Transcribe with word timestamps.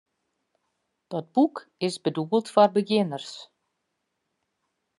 Dat 1.07 1.31
boek 1.35 1.57
is 1.85 1.97
bedoeld 2.05 2.47
foar 2.53 2.71
begjinners. 2.77 3.31